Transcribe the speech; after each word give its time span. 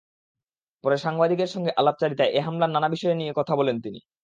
পরে 0.83 0.97
সাংবাদিকদের 0.97 1.49
সঙ্গে 1.49 1.71
আলাপচারিতায় 1.77 2.31
এ 2.31 2.39
হামলার 2.41 2.71
নানা 2.71 2.89
বিষয় 2.89 3.15
নিয়ে 3.15 3.37
কথা 3.39 3.53
বলেন 3.55 3.77
তিনি। 3.81 3.99